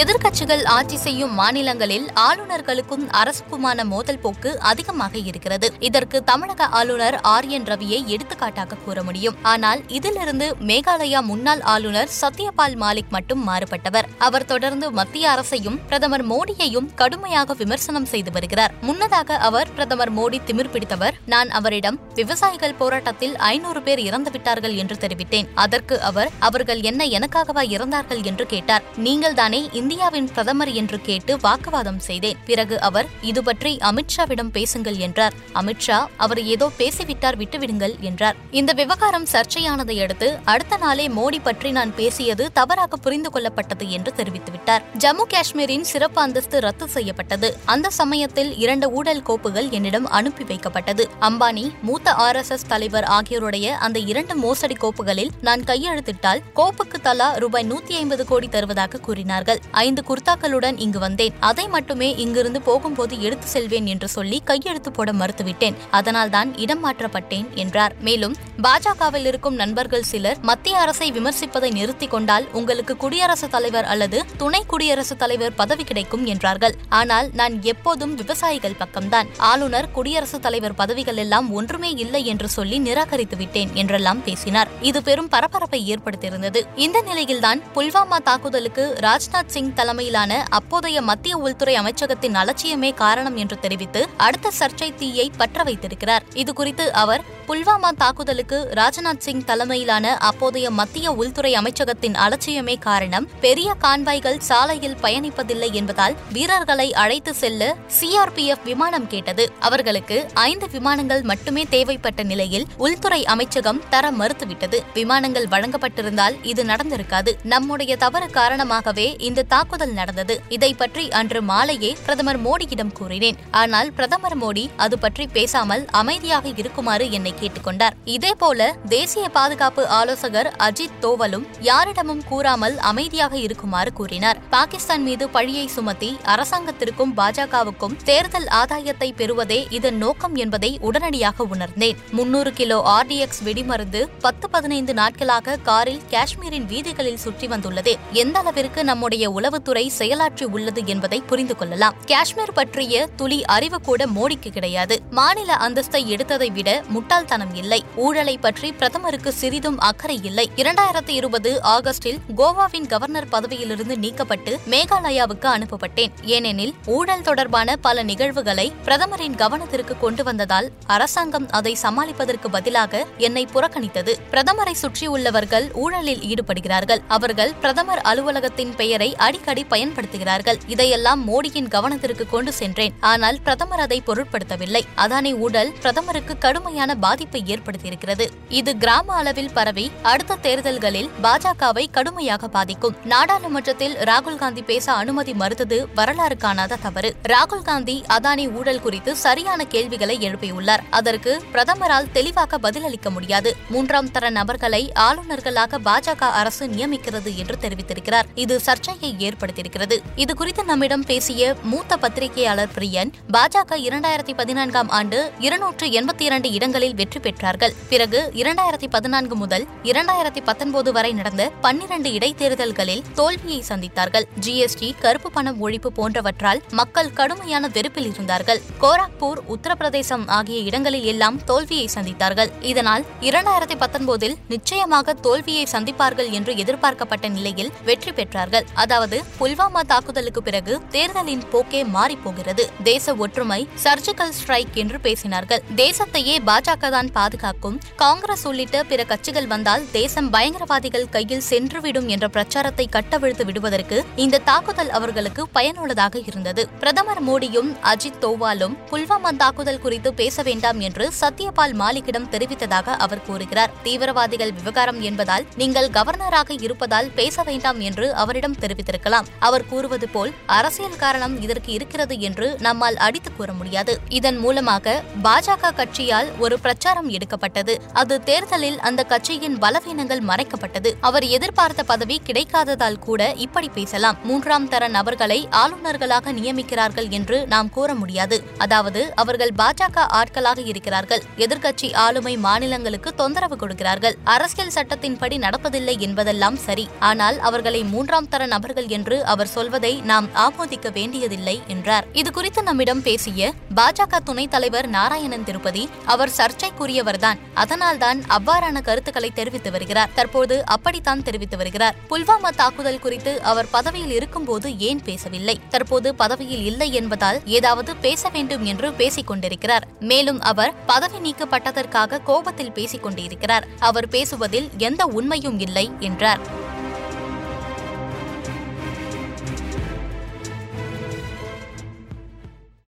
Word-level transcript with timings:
எதிர்க்கட்சிகள் 0.00 0.62
ஆட்சி 0.64 0.96
செய்யும் 0.96 1.34
மாநிலங்களில் 1.34 2.06
ஆளுநர்களுக்கும் 2.24 3.04
அரசுக்குமான 3.20 3.84
மோதல் 3.84 4.18
போக்கு 4.18 4.50
அதிகமாக 4.70 5.14
இருக்கிறது. 5.18 5.72
இதற்கு 5.78 6.18
தமிழக 6.24 6.66
ஆளுநர் 6.78 7.16
ஆர் 7.34 7.46
என் 7.46 7.62
ரவியை 7.62 8.00
எடுத்துக்காட்டாக 8.06 8.78
கூற 8.84 9.02
முடியும். 9.02 9.36
ஆனால் 9.42 9.80
இதிலிருந்து 9.88 10.56
மேகாலயா 10.70 11.20
முன்னாள் 11.22 11.62
ஆளுநர் 11.74 12.10
சத்யபால் 12.20 12.76
மாலிக் 12.82 13.14
மட்டும் 13.16 13.42
மாறுபட்டவர். 13.48 14.08
அவர் 14.18 14.44
தொடர்ந்து 14.44 14.90
மத்திய 14.90 15.30
அரசையும் 15.30 15.78
பிரதமர் 15.86 16.26
மோடியையும் 16.32 16.90
கடுமையாக 16.94 17.54
விமர்சனம் 17.54 18.10
செய்து 18.12 18.30
வருகிறார். 18.30 18.74
முன்னதாக 18.80 19.38
அவர் 19.48 19.72
பிரதமர் 19.74 20.14
மோடி 20.18 20.40
திமிர் 20.50 20.72
பிடித்தவர். 20.76 21.14
நான் 21.26 21.50
அவரிடம் 21.50 21.98
விவசாயிகள் 22.14 22.78
போராட்டத்தில் 22.82 23.36
ஐநூறு 23.36 23.82
பேர் 23.82 23.98
இறந்துவிட்டார்கள் 23.98 24.76
என்று 24.84 24.98
தெரிவித்தேன். 25.06 25.50
அதற்கு 25.54 26.00
அவர் 26.00 26.32
அவர்கள் 26.38 26.80
என்ன 26.82 27.04
எனக்காகவா 27.04 27.64
இறந்தார்கள் 27.76 28.22
என்று 28.22 28.46
கேட்டார். 28.46 28.84
நீங்கள் 28.96 29.34
தானே 29.34 29.62
இந்தியாவின் 29.86 30.28
பிரதமர் 30.34 30.70
என்று 30.78 30.98
கேட்டு 31.08 31.32
வாக்குவாதம் 31.42 31.98
செய்தேன். 32.06 32.38
பிறகு 32.46 32.76
அவர் 32.86 33.08
இது 33.30 33.40
பற்றி 33.48 33.72
அமித்ஷாவிடம் 33.88 34.48
பேசுங்கள் 34.56 34.96
என்றார். 35.06 35.34
அமித்ஷா 35.60 35.98
அவர் 36.24 36.40
ஏதோ 36.54 36.66
பேசிவிட்டார் 36.78 37.36
விட்டுவிடுங்கள் 37.40 37.94
என்றார். 38.08 38.36
இந்த 38.60 38.72
விவகாரம் 38.80 39.26
சர்ச்சையானதை 39.32 39.96
அடுத்து 40.04 40.28
அடுத்த 40.52 40.76
நாளே 40.84 41.06
மோடி 41.18 41.38
பற்றி 41.48 41.70
நான் 41.70 41.92
பேசியது 42.00 42.46
தவறாக 42.58 42.98
புரிந்து 43.04 43.30
கொள்ளப்பட்டது 43.34 43.86
என்று 43.98 44.12
தெரிவித்துவிட்டார். 44.18 44.82
ஜம்மு 45.04 45.26
காஷ்மீரின் 45.34 45.86
சிறப்பு 45.92 46.20
அந்தஸ்து 46.24 46.62
ரத்து 46.66 46.88
செய்யப்பட்டது. 46.96 47.50
அந்த 47.74 47.92
சமயத்தில் 48.00 48.50
இரண்டு 48.64 48.88
ஊழல் 48.98 49.22
கோப்புகள் 49.30 49.70
என்னிடம் 49.78 50.10
அனுப்பி 50.20 50.46
வைக்கப்பட்டது. 50.50 51.06
அம்பானி 51.28 51.66
மூத்த 51.90 52.16
ஆர் 52.26 52.40
எஸ் 52.42 52.52
எஸ் 52.56 52.68
தலைவர் 52.74 53.08
ஆகியோருடைய 53.18 53.76
அந்த 53.88 53.98
இரண்டு 53.98 54.36
மோசடி 54.46 54.78
கோப்புகளில் 54.86 55.32
நான் 55.48 55.64
கையெழுத்திட்டால் 55.70 56.44
கோப்புக்கு 56.60 57.00
தலா 57.08 57.30
ரூபாய் 57.44 57.68
நூத்தி 57.72 57.94
ஐம்பது 58.02 58.26
கோடி 58.32 58.50
தருவதாக 58.56 59.02
கூறினார்கள். 59.08 59.62
ஐந்து 59.76 60.04
குர்தாக்களுடன் 60.08 60.80
இங்கு 60.80 60.98
வந்தேன். 60.98 61.34
அதை 61.40 61.68
மட்டுமே 61.68 62.14
இங்கிருந்து 62.14 62.62
போகும்போது 62.62 63.20
எடுத்து 63.20 63.46
செல்வேன் 63.46 63.86
என்று 63.86 64.08
சொல்லி 64.08 64.40
கையெழுத்து 64.44 64.90
போட 64.90 65.12
மறுத்துவிட்டேன். 65.12 65.74
அதனால்தான் 65.90 66.58
இடம் 66.58 66.84
மாற்றப்பட்டேன் 66.84 67.54
என்றார். 67.54 67.94
மேலும் 68.00 68.34
பாஜகவில் 68.62 69.26
இருக்கும் 69.26 69.54
நண்பர்கள் 69.54 70.02
சிலர் 70.02 70.38
மத்திய 70.40 70.78
அரசை 70.78 71.12
விமர்சிப்பதை 71.12 71.72
நிறுத்திக் 71.72 72.10
கொண்டால் 72.10 72.48
உங்களுக்கு 72.52 72.96
குடியரசுத் 72.96 73.50
தலைவர் 73.50 73.84
அல்லது 73.84 74.24
துணை 74.36 74.64
குடியரசுத் 74.66 75.18
தலைவர் 75.18 75.54
பதவி 75.54 75.84
கிடைக்கும் 75.84 76.24
என்றார்கள். 76.26 76.74
ஆனால் 76.88 77.30
நான் 77.32 77.62
எப்போதும் 77.62 78.14
விவசாயிகள் 78.14 78.78
பக்கம்தான். 78.78 79.28
ஆளுநர் 79.36 79.90
குடியரசுத் 79.90 80.42
தலைவர் 80.42 80.74
பதவிகள் 80.74 81.16
எல்லாம் 81.16 81.52
ஒன்றுமே 81.52 81.90
இல்லை 81.90 82.26
என்று 82.26 82.48
சொல்லி 82.48 82.78
நிராகரித்து 82.78 83.36
விட்டேன் 83.36 83.70
என்றெல்லாம் 83.74 84.24
பேசினார். 84.24 84.68
இது 84.80 85.02
பெரும் 85.02 85.28
பரபரப்பை 85.28 85.96
ஏற்படுத்தியிருந்தது. 85.96 86.62
இந்த 86.76 87.02
நிலையில்தான் 87.02 87.62
புல்வாமா 87.74 88.16
தாக்குதலுக்கு 88.16 88.96
ராஜ்நாத் 89.00 89.46
சிங் 89.46 89.65
தலைமையிலான 89.72 90.44
அப்போதைய 90.48 91.02
மத்திய 91.02 91.36
உள்துறை 91.36 91.78
அமைச்சகத்தின் 91.78 92.34
அலட்சியமே 92.34 92.94
காரணம் 92.94 93.36
என்று 93.36 93.58
தெரிவித்து 93.58 94.08
அடுத்த 94.16 94.52
சர்ச்சை 94.58 94.94
தீயை 94.94 95.30
பற்ற 95.36 95.62
வைத்திருக்கிறார். 95.62 96.24
இதுகுறித்து 96.34 96.88
அவர் 96.90 97.35
புல்வாமா 97.48 97.88
தாக்குதலுக்கு 97.96 98.68
ராஜ்நாத் 98.74 99.18
சிங் 99.18 99.44
தலைமையிலான 99.44 100.16
அப்போதைய 100.18 100.70
மத்திய 100.70 101.12
உள்துறை 101.12 101.52
அமைச்சகத்தின் 101.54 102.14
அலட்சியமே 102.14 102.78
காரணம் 102.78 103.28
பெரிய 103.40 103.74
கான்வாய்கள் 103.78 104.38
சாலையில் 104.38 104.96
பயணிப்பதில்லை 105.02 105.72
என்பதால் 105.72 106.16
வீரர்களை 106.32 106.94
அழைத்து 106.94 107.34
செல்ல 107.34 107.76
சிஆர்பிஎஃப் 108.00 108.64
விமானம் 108.64 109.06
கேட்டது. 109.06 109.52
அவர்களுக்கு 109.60 110.30
ஐந்து 110.34 110.70
விமானங்கள் 110.70 111.22
மட்டுமே 111.22 111.64
தேவைப்பட்ட 111.64 112.22
நிலையில் 112.22 112.66
உள்துறை 112.76 113.24
அமைச்சகம் 113.24 113.82
தர 113.88 114.10
மறுத்துவிட்டது. 114.10 114.80
விமானங்கள் 114.94 115.46
வழங்கப்பட்டிருந்தால் 115.46 116.36
இது 116.42 116.64
நடந்திருக்காது. 116.64 117.32
நம்முடைய 117.42 117.96
தவறு 117.96 118.30
காரணமாகவே 118.30 119.16
இந்த 119.18 119.42
தாக்குதல் 119.42 119.92
நடந்தது. 119.92 120.40
இதை 120.48 120.74
பற்றி 120.74 121.08
அன்று 121.10 121.42
மாலையே 121.42 121.96
பிரதமர் 122.04 122.42
மோடியிடம் 122.42 122.92
கூறினேன். 122.92 123.36
ஆனால் 123.50 123.92
பிரதமர் 123.92 124.38
மோடி 124.38 124.66
அது 124.76 124.98
பற்றி 124.98 125.26
பேசாமல் 125.26 125.86
அமைதியாக 126.02 126.48
இருக்குமாறு 126.56 127.10
என்னை 127.10 127.34
கேட்டுக்கொண்டார். 127.40 127.94
இதேபோல 128.04 128.70
தேசிய 128.88 129.28
பாதுகாப்பு 129.28 129.86
ஆலோசகர் 129.86 130.54
அஜித் 130.58 130.98
தோவலும் 131.00 131.46
யாரிடமும் 131.60 132.22
கூறாமல் 132.28 132.76
அமைதியாக 132.78 133.36
இருக்குமாறு 133.36 133.92
கூறினார். 133.92 134.38
பாகிஸ்தான் 134.50 135.02
மீது 135.02 135.28
பழியை 135.28 135.66
சுமத்தி 135.66 136.16
அரசாங்கத்திற்கும் 136.24 137.14
பாஜகவுக்கும் 137.16 137.96
தேர்தல் 138.04 138.48
ஆதாயத்தை 138.50 139.12
பெறுவதே 139.16 139.66
இதன் 139.70 139.96
நோக்கம் 139.96 140.34
என்பதை 140.34 140.78
உடனடியாக 140.80 141.44
உணர்ந்தேன். 141.44 141.96
முன்னூறு 142.10 142.52
கிலோ 142.52 142.78
ஆர்டிஎக்ஸ் 142.96 143.42
வெடிமருந்து 143.44 144.08
பத்து 144.20 144.50
பதினைந்து 144.50 144.94
நாட்களாக 144.94 145.56
காரில் 145.56 146.02
காஷ்மீரின் 146.10 146.66
வீதிகளில் 146.66 147.16
சுற்றி 147.16 147.46
வந்துள்ளது. 147.46 147.94
எந்த 148.12 148.38
அளவிற்கு 148.38 148.84
நம்முடைய 148.84 149.30
உளவுத்துறை 149.30 149.84
செயலாற்றி 149.98 150.44
உள்ளது 150.44 150.82
என்பதை 150.86 151.22
புரிந்து 151.26 151.56
கொள்ளலாம். 151.56 151.94
காஷ்மீர் 152.06 152.52
பற்றிய 152.52 153.08
துளி 153.16 153.44
அறிவு 153.44 153.80
கூட 153.80 154.06
மோடிக்கு 154.06 154.50
கிடையாது. 154.50 155.00
மாநில 155.10 155.54
அந்தஸ்தை 155.54 156.02
எடுத்ததை 156.14 156.52
விட 156.52 156.82
முட்டாள் 156.88 157.25
முட்டாள்தனம் 157.26 157.54
இல்லை. 157.62 157.78
ஊழலை 157.96 158.38
பற்றி 158.38 158.72
பிரதமருக்கு 158.72 159.32
சிறிதும் 159.32 159.78
அக்கறை 159.78 160.20
இல்லை. 160.22 160.50
இரண்டாயிரத்தி 160.56 161.12
இருபது 161.20 161.50
ஆகஸ்டில் 161.64 162.18
கோவாவின் 162.36 162.86
கவர்னர் 162.86 163.28
பதவியிலிருந்து 163.28 163.94
நீக்கப்பட்டு 164.04 164.52
மேகாலயாவுக்கு 164.70 165.48
அனுப்பப்பட்டேன். 165.56 166.12
ஏனெனில் 166.22 166.74
ஊழல் 166.86 167.22
தொடர்பான 167.22 167.76
பல 167.76 168.02
நிகழ்வுகளை 168.02 168.72
பிரதமரின் 168.84 169.34
கவனத்திற்கு 169.34 169.98
கொண்டு 169.98 170.24
வந்ததால் 170.24 170.68
அரசாங்கம் 170.86 171.48
அதை 171.50 171.76
சமாளிப்பதற்கு 171.82 172.50
பதிலாக 172.50 173.04
என்னை 173.18 173.44
புறக்கணித்தது. 173.54 174.14
பிரதமரை 174.30 174.74
சுற்றியுள்ளவர்கள் 174.82 175.66
ஊழலில் 175.74 176.22
ஈடுபடுகிறார்கள். 176.30 177.02
அவர்கள் 177.08 177.52
பிரதமர் 177.60 178.02
அலுவலகத்தின் 178.12 178.74
பெயரை 178.76 179.10
அடிக்கடி 179.16 179.64
பயன்படுத்துகிறார்கள். 179.70 180.60
இதையெல்லாம் 180.66 181.22
மோடியின் 181.28 181.72
கவனத்திற்கு 181.76 182.26
கொண்டு 182.30 182.52
சென்றேன். 182.52 182.94
ஆனால் 183.00 183.40
பிரதமர் 183.44 183.80
அதை 183.80 184.02
பொருட்படுத்தவில்லை. 184.06 184.84
அதானி 184.96 185.34
ஊழல்? 185.38 185.72
பிரதமருக்கு 185.80 186.34
கடுமையான 186.38 186.90
பாதிப்பு 186.94 187.14
ஏற்படுத்தியிருக்கிறது. 187.24 188.26
இது 188.48 188.76
கிராம 188.76 189.14
அளவில் 189.14 189.52
பரவி 189.52 189.90
அடுத்த 190.02 190.36
தேர்தல்களில் 190.36 191.10
பாஜகவை 191.22 191.86
கடுமையாக 191.90 192.48
பாதிக்கும். 192.48 192.96
நாடாளுமன்றத்தில் 193.04 193.94
ராகுல் 193.94 194.36
காந்தி 194.36 194.62
பேச 194.62 194.92
அனுமதி 194.92 195.34
மறுத்தது 195.34 195.88
வரலாறு 195.94 196.36
காணாத 196.36 196.76
தவறு. 196.76 197.14
ராகுல் 197.28 197.62
காந்தி 197.62 198.04
அதானி 198.08 198.54
ஊழல் 198.54 198.80
குறித்து 198.80 199.16
சரியான 199.16 199.64
கேள்விகளை 199.64 200.18
எழுப்பியுள்ளார். 200.20 200.82
அதற்கு 200.90 201.42
பிரதமரால் 201.52 202.12
தெளிவாக 202.12 202.58
பதிலளிக்க 202.58 203.10
முடியாது. 203.10 203.56
மூன்றாம் 203.68 204.10
தர 204.10 204.30
நபர்களை 204.30 204.92
ஆளுநர்களாக 204.94 205.78
பாஜக 205.84 206.22
அரசு 206.22 206.66
நியமிக்கிறது 206.66 207.34
என்று 207.34 207.56
தெரிவித்திருக்கிறார். 207.60 208.24
இது 208.34 208.60
சர்ச்சையை 208.60 209.14
ஏற்படுத்தியிருக்கிறது. 209.18 209.98
இது 210.16 210.34
குறித்து 210.34 210.64
நம்மிடம் 210.64 211.04
பேசிய 211.04 211.54
மூத்த 211.62 211.96
பத்திரிகையாளர் 211.96 212.68
பிரியன் 212.78 213.12
பாஜக 213.32 213.76
இரண்டாயிரத்தி 213.76 214.34
பதினான்காம் 214.36 214.88
ஆண்டு 214.88 215.32
இருநூற்று 215.38 215.86
எண்பத்தி 215.88 216.20
இரண்டு 216.20 216.50
இடங்களில் 216.50 216.94
வெற்றி 217.06 217.20
பெற்றார்கள். 217.26 217.74
பிறகு 217.90 218.20
இரண்டாயிரத்தி 218.34 218.88
பதினான்கு 218.94 219.34
முதல் 219.36 219.64
இரண்டாயிரத்தி 219.90 220.40
பத்தொன்பது 220.44 220.92
வரை 220.92 221.12
நடந்த 221.12 221.42
பன்னிரண்டு 221.64 222.08
இடைத்தேர்தல்களில் 222.12 223.02
தோல்வியை 223.14 223.62
சந்தித்தார்கள். 223.68 224.26
ஜிஎஸ்டி 224.44 224.88
கருப்பு 225.00 225.30
பணம் 225.30 225.58
ஒழிப்பு 225.64 225.90
போன்றவற்றால் 225.98 226.60
மக்கள் 226.70 227.12
கடுமையான 227.12 227.68
வெறுப்பில் 227.68 228.08
இருந்தார்கள். 228.12 228.60
கோராக்பூர் 228.80 229.40
உத்தரப்பிரதேசம் 229.54 230.24
ஆகிய 230.38 230.58
இடங்களில் 230.58 231.06
எல்லாம் 231.12 231.38
தோல்வியை 231.44 231.88
சந்தித்தார்கள். 231.94 232.50
இதனால் 232.60 233.04
இரண்டாயிரத்தி 233.20 233.76
பத்தொன்பதில் 233.82 234.36
நிச்சயமாக 234.48 235.14
தோல்வியை 235.14 235.66
சந்திப்பார்கள் 235.72 236.30
என்று 236.30 236.56
எதிர்பார்க்கப்பட்ட 236.56 237.28
நிலையில் 237.28 237.72
வெற்றி 237.84 238.10
பெற்றார்கள். 238.10 238.66
அதாவது 238.74 239.22
புல்வாமா 239.40 239.84
தாக்குதலுக்கு 239.94 240.42
பிறகு 240.42 240.80
தேர்தலின் 240.90 241.46
போக்கே 241.50 241.84
மாறிப்போகிறது. 241.84 242.66
தேச 242.82 243.14
ஒற்றுமை 243.14 243.60
சர்ஜிக்கல் 243.84 244.36
ஸ்ட்ரைக் 244.40 244.74
என்று 244.74 244.98
பேசினார்கள். 245.06 245.64
தேசத்தையே 245.76 246.36
பாஜக 246.48 246.90
தான் 246.96 247.10
பாதுகாக்கும். 247.16 247.78
காங்கிரஸ் 248.02 248.44
உள்ளிட்ட 248.46 248.76
பிற 248.90 249.00
கட்சிகள் 249.04 249.46
வந்தால் 249.46 249.84
தேசம் 249.96 250.28
பயங்கரவாதிகள் 250.32 251.08
கையில் 251.08 251.44
சென்றுவிடும் 251.50 252.08
என்ற 252.14 252.26
பிரச்சாரத்தை 252.28 252.86
கட்டவிழ்த்து 252.96 253.44
விடுவதற்கு 253.44 253.98
இந்த 254.24 254.42
தாக்குதல் 254.50 254.90
அவர்களுக்கு 254.90 255.42
பயனுள்ளதாக 255.48 256.20
இருந்தது. 256.30 256.62
பிரதமர் 256.80 257.22
மோடியும் 257.28 257.70
அஜித் 257.92 258.20
தோவாலும் 258.20 258.74
புல்வாமா 258.90 259.30
தாக்குதல் 259.36 259.80
குறித்து 259.80 260.10
பேச 260.20 260.42
வேண்டாம் 260.42 260.80
என்று 260.86 261.04
சத்யபால் 261.20 261.74
மாலிக்கிடம் 261.80 262.28
தெரிவித்ததாக 262.34 262.96
அவர் 263.04 263.24
கூறுகிறார். 263.26 263.72
தீவிரவாதிகள் 263.82 264.52
விவகாரம் 264.52 265.00
என்பதால் 265.00 265.46
நீங்கள் 265.62 265.88
கவர்னராக 265.88 266.56
இருப்பதால் 266.66 267.10
பேச 267.18 267.42
வேண்டாம் 267.42 267.80
என்று 267.80 268.06
அவரிடம் 268.14 268.56
தெரிவித்திருக்கலாம். 268.60 269.28
அவர் 269.48 269.66
கூறுவது 269.72 270.08
போல் 270.08 270.32
அரசியல் 270.58 271.00
காரணம் 271.04 271.36
இதற்கு 271.42 271.72
இருக்கிறது 271.72 272.16
என்று 272.28 272.48
நம்மால் 272.66 273.00
அடித்து 273.06 273.32
கூற 273.32 273.52
முடியாது. 273.52 273.94
இதன் 274.20 274.40
மூலமாக 274.44 275.02
பாஜக 275.24 275.74
கட்சியால் 275.80 276.30
ஒரு 276.38 276.58
பிரச்சனை 276.58 276.84
பிரச்சாரம் 276.86 277.14
எடுக்கப்பட்டது. 277.16 277.74
அது 277.92 278.14
தேர்தலில் 278.22 278.76
அந்த 278.78 279.02
கட்சியின் 279.02 279.56
பலவீனங்கள் 279.58 280.20
மறைக்கப்பட்டது. 280.20 280.90
அவர் 281.00 281.24
எதிர்பார்த்த 281.24 281.82
பதவி 281.82 282.20
கிடைக்காததால் 282.26 282.98
கூட 282.98 283.32
இப்படி 283.44 283.68
பேசலாம். 283.68 284.18
மூன்றாம் 284.22 284.68
தர 284.68 284.88
நபர்களை 284.88 285.48
ஆளுநர்களாக 285.50 286.32
நியமிக்கிறார்கள் 286.32 287.08
என்று 287.08 287.46
நாம் 287.46 287.70
கூற 287.70 287.94
முடியாது. 287.94 288.36
அதாவது 288.58 289.12
அவர்கள் 289.14 289.52
பாஜக 289.58 290.04
ஆட்களாக 290.10 290.60
இருக்கிறார்கள். 290.60 291.22
எதிர்க்கட்சி 291.36 291.94
ஆளுமை 291.94 292.36
மாநிலங்களுக்கு 292.36 293.12
தொந்தரவு 293.14 293.56
கொடுக்கிறார்கள். 293.56 294.16
அரசியல் 294.24 294.74
சட்டத்தின்படி 294.74 295.38
நடப்பதில்லை 295.46 295.96
என்பதெல்லாம் 295.98 296.56
சரி. 296.56 296.88
ஆனால் 296.98 297.38
அவர்களை 297.38 297.82
மூன்றாம் 297.84 298.28
தர 298.28 298.46
நபர்கள் 298.46 298.86
என்று 298.86 299.24
அவர் 299.24 299.52
சொல்வதை 299.56 299.94
நாம் 300.12 300.30
ஆமோதிக்க 300.46 300.92
வேண்டியதில்லை 300.92 301.62
என்றார். 301.66 302.08
இது 302.12 302.32
குறித்து 302.32 302.62
நம்மிடம் 302.62 303.02
பேசிய 303.02 303.52
பாஜக 303.74 304.22
துணைத் 304.24 304.50
தலைவர் 304.50 304.88
நாராயணன் 304.88 305.44
திருப்பதி 305.44 305.88
அவர் 306.06 306.34
சர்ச்சை 306.36 306.65
சர்ச்சைக்குரியவர்தான் 306.66 307.38
அதனால்தான் 307.54 308.22
அவ்வாறான 308.28 308.82
கருத்துக்களை 308.82 309.30
தெரிவித்து 309.30 309.70
வருகிறார். 309.70 310.08
தற்போது 310.14 310.66
அப்படித்தான் 310.66 311.22
தெரிவித்து 311.22 311.56
வருகிறார். 311.56 311.94
புல்வாமா 312.10 312.48
தாக்குதல் 312.56 312.98
குறித்து 312.98 313.42
அவர் 313.42 313.70
பதவியில் 313.70 314.10
இருக்கும்போது 314.10 314.78
ஏன் 314.78 315.02
பேசவில்லை? 315.02 315.60
தற்போது 315.68 316.14
பதவியில் 316.14 316.64
இல்லை 316.64 316.92
என்பதால் 316.92 317.40
ஏதாவது 317.44 317.96
பேச 317.96 318.28
வேண்டும் 318.28 318.64
என்று 318.64 318.92
பேசிக் 318.92 319.26
கொண்டிருக்கிறார் 319.26 319.86
மேலும் 320.00 320.40
அவர் 320.40 320.84
பதவி 320.86 321.30
நீக்கப்பட்டதற்காக 321.30 322.22
கோபத்தில் 322.22 322.72
பேசிக் 322.72 323.02
கொண்டிருக்கிறார் 323.02 323.66
அவர் 323.78 324.08
பேசுவதில் 324.08 324.70
எந்த 324.78 325.06
உண்மையும் 325.06 325.58
இல்லை 325.58 325.90
என்றார். 325.98 326.65